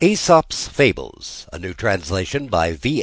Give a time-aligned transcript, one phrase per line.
[0.01, 2.99] ÆSOP'S FABLES A NEW TRANSLATION BY V.